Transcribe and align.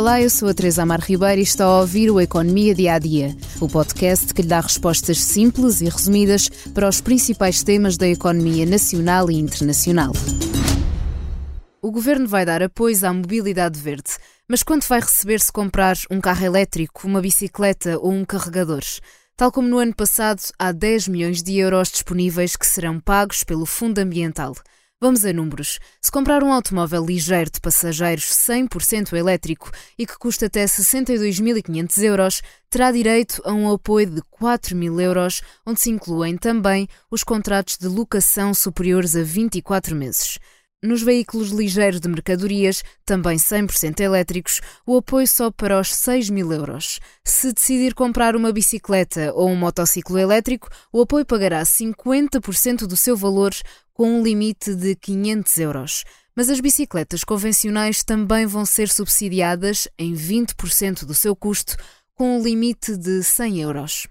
Olá, 0.00 0.18
eu 0.18 0.30
sou 0.30 0.48
a 0.48 0.54
Teresa 0.54 0.82
Amar 0.82 1.00
Ribeiro 1.02 1.40
e 1.40 1.44
está 1.44 1.66
a 1.66 1.80
ouvir 1.80 2.10
o 2.10 2.18
Economia 2.18 2.74
Dia 2.74 2.94
a 2.94 2.98
Dia, 2.98 3.36
o 3.60 3.68
podcast 3.68 4.32
que 4.32 4.40
lhe 4.40 4.48
dá 4.48 4.58
respostas 4.58 5.22
simples 5.22 5.82
e 5.82 5.90
resumidas 5.90 6.48
para 6.72 6.88
os 6.88 7.02
principais 7.02 7.62
temas 7.62 7.98
da 7.98 8.08
economia 8.08 8.64
nacional 8.64 9.30
e 9.30 9.34
internacional. 9.34 10.12
O 11.82 11.90
governo 11.90 12.26
vai 12.26 12.46
dar 12.46 12.62
apoio 12.62 12.96
à 13.06 13.12
mobilidade 13.12 13.78
verde, 13.78 14.12
mas 14.48 14.62
quanto 14.62 14.88
vai 14.88 15.00
receber 15.00 15.38
se 15.38 15.52
comprar 15.52 15.98
um 16.10 16.18
carro 16.18 16.46
elétrico, 16.46 17.06
uma 17.06 17.20
bicicleta 17.20 17.98
ou 17.98 18.10
um 18.10 18.24
carregador? 18.24 18.80
Tal 19.36 19.52
como 19.52 19.68
no 19.68 19.76
ano 19.76 19.94
passado, 19.94 20.40
há 20.58 20.72
10 20.72 21.08
milhões 21.08 21.42
de 21.42 21.58
euros 21.58 21.90
disponíveis 21.90 22.56
que 22.56 22.66
serão 22.66 22.98
pagos 22.98 23.44
pelo 23.44 23.66
Fundo 23.66 23.98
Ambiental. 23.98 24.54
Vamos 25.02 25.24
a 25.24 25.32
números. 25.32 25.78
Se 25.98 26.10
comprar 26.10 26.42
um 26.42 26.52
automóvel 26.52 27.02
ligeiro 27.06 27.50
de 27.50 27.58
passageiros 27.58 28.24
100% 28.24 29.14
elétrico 29.14 29.70
e 29.98 30.06
que 30.06 30.18
custa 30.18 30.44
até 30.44 30.62
62.500 30.66 32.02
euros, 32.02 32.42
terá 32.68 32.92
direito 32.92 33.40
a 33.46 33.50
um 33.50 33.72
apoio 33.72 34.10
de 34.10 34.20
4.000 34.20 35.00
euros, 35.00 35.40
onde 35.64 35.80
se 35.80 35.88
incluem 35.88 36.36
também 36.36 36.86
os 37.10 37.24
contratos 37.24 37.78
de 37.78 37.88
locação 37.88 38.52
superiores 38.52 39.16
a 39.16 39.22
24 39.22 39.96
meses. 39.96 40.38
Nos 40.82 41.02
veículos 41.02 41.50
ligeiros 41.50 42.00
de 42.00 42.08
mercadorias, 42.08 42.82
também 43.04 43.36
100% 43.36 44.00
elétricos, 44.00 44.62
o 44.86 44.96
apoio 44.96 45.28
sobe 45.28 45.54
para 45.54 45.78
os 45.78 45.94
6 45.94 46.30
mil 46.30 46.50
euros. 46.50 46.98
Se 47.22 47.52
decidir 47.52 47.92
comprar 47.92 48.34
uma 48.34 48.50
bicicleta 48.50 49.30
ou 49.34 49.50
um 49.50 49.56
motociclo 49.56 50.16
elétrico, 50.16 50.70
o 50.90 51.02
apoio 51.02 51.26
pagará 51.26 51.60
50% 51.62 52.86
do 52.86 52.96
seu 52.96 53.14
valor, 53.14 53.52
com 53.92 54.20
um 54.20 54.22
limite 54.22 54.74
de 54.74 54.96
500 54.96 55.58
euros. 55.58 56.04
Mas 56.34 56.48
as 56.48 56.60
bicicletas 56.60 57.24
convencionais 57.24 58.02
também 58.02 58.46
vão 58.46 58.64
ser 58.64 58.88
subsidiadas 58.88 59.86
em 59.98 60.14
20% 60.14 61.04
do 61.04 61.12
seu 61.12 61.36
custo, 61.36 61.76
com 62.14 62.38
um 62.38 62.42
limite 62.42 62.96
de 62.96 63.22
100 63.22 63.60
euros. 63.60 64.08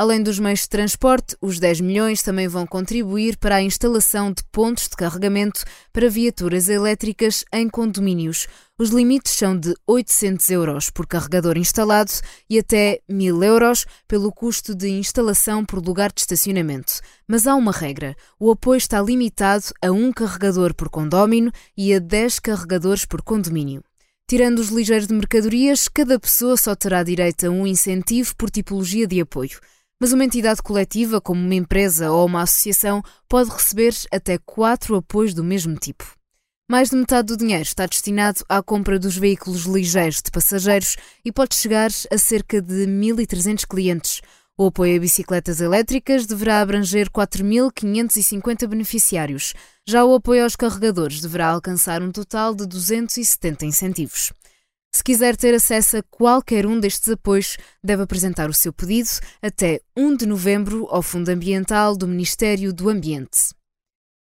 Além 0.00 0.22
dos 0.22 0.38
meios 0.38 0.60
de 0.60 0.70
transporte, 0.70 1.36
os 1.42 1.58
10 1.58 1.82
milhões 1.82 2.22
também 2.22 2.48
vão 2.48 2.66
contribuir 2.66 3.36
para 3.36 3.56
a 3.56 3.62
instalação 3.62 4.32
de 4.32 4.42
pontos 4.50 4.84
de 4.84 4.96
carregamento 4.96 5.62
para 5.92 6.08
viaturas 6.08 6.70
elétricas 6.70 7.44
em 7.52 7.68
condomínios. 7.68 8.46
Os 8.78 8.88
limites 8.88 9.34
são 9.34 9.54
de 9.54 9.74
800 9.86 10.48
euros 10.52 10.88
por 10.88 11.06
carregador 11.06 11.58
instalado 11.58 12.12
e 12.48 12.58
até 12.58 13.00
1000 13.10 13.44
euros 13.44 13.84
pelo 14.08 14.32
custo 14.32 14.74
de 14.74 14.88
instalação 14.88 15.66
por 15.66 15.84
lugar 15.84 16.10
de 16.10 16.22
estacionamento. 16.22 17.02
Mas 17.28 17.46
há 17.46 17.54
uma 17.54 17.70
regra: 17.70 18.16
o 18.38 18.50
apoio 18.50 18.78
está 18.78 19.02
limitado 19.02 19.66
a 19.82 19.90
um 19.90 20.10
carregador 20.14 20.74
por 20.74 20.88
condómino 20.88 21.52
e 21.76 21.92
a 21.92 21.98
10 21.98 22.38
carregadores 22.38 23.04
por 23.04 23.20
condomínio. 23.20 23.84
Tirando 24.26 24.60
os 24.60 24.70
ligeiros 24.70 25.08
de 25.08 25.12
mercadorias, 25.12 25.88
cada 25.88 26.18
pessoa 26.18 26.56
só 26.56 26.74
terá 26.74 27.02
direito 27.02 27.46
a 27.46 27.50
um 27.50 27.66
incentivo 27.66 28.34
por 28.34 28.48
tipologia 28.48 29.06
de 29.06 29.20
apoio 29.20 29.60
mas 30.00 30.12
uma 30.12 30.24
entidade 30.24 30.62
coletiva, 30.62 31.20
como 31.20 31.40
uma 31.40 31.54
empresa 31.54 32.10
ou 32.10 32.26
uma 32.26 32.42
associação, 32.42 33.02
pode 33.28 33.50
receber 33.50 33.94
até 34.10 34.38
quatro 34.38 34.96
apoios 34.96 35.34
do 35.34 35.44
mesmo 35.44 35.76
tipo. 35.76 36.04
Mais 36.70 36.88
de 36.88 36.96
metade 36.96 37.26
do 37.26 37.36
dinheiro 37.36 37.64
está 37.64 37.84
destinado 37.84 38.44
à 38.48 38.62
compra 38.62 38.98
dos 38.98 39.16
veículos 39.16 39.64
ligeiros 39.64 40.22
de 40.22 40.30
passageiros 40.30 40.96
e 41.24 41.30
pode 41.30 41.54
chegar 41.54 41.90
a 42.10 42.16
cerca 42.16 42.62
de 42.62 42.86
1.300 42.86 43.66
clientes. 43.66 44.22
O 44.56 44.66
apoio 44.66 44.96
a 44.96 45.00
bicicletas 45.00 45.60
elétricas 45.60 46.26
deverá 46.26 46.60
abranger 46.60 47.10
4.550 47.10 48.66
beneficiários. 48.68 49.52
Já 49.86 50.04
o 50.04 50.14
apoio 50.14 50.44
aos 50.44 50.54
carregadores 50.54 51.20
deverá 51.20 51.48
alcançar 51.48 52.02
um 52.02 52.12
total 52.12 52.54
de 52.54 52.66
270 52.66 53.66
incentivos. 53.66 54.32
Se 54.92 55.04
quiser 55.04 55.36
ter 55.36 55.54
acesso 55.54 55.98
a 55.98 56.02
qualquer 56.02 56.66
um 56.66 56.80
destes 56.80 57.08
apoios, 57.10 57.56
deve 57.82 58.02
apresentar 58.02 58.50
o 58.50 58.54
seu 58.54 58.72
pedido 58.72 59.08
até 59.40 59.80
1 59.96 60.16
de 60.16 60.26
novembro 60.26 60.86
ao 60.90 61.00
Fundo 61.00 61.28
Ambiental 61.28 61.96
do 61.96 62.08
Ministério 62.08 62.72
do 62.72 62.88
Ambiente. 62.88 63.59